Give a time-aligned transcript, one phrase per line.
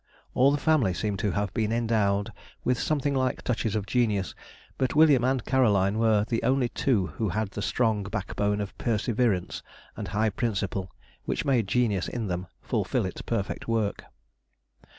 [0.33, 2.31] All the family seem to have been endowed
[2.63, 4.33] with something like touches of genius,
[4.79, 8.75] but William and Caroline were the only two who had the strong back bone of
[8.79, 9.61] perseverance
[9.95, 10.89] and high principle
[11.25, 14.05] which made genius in them fulfil its perfect work.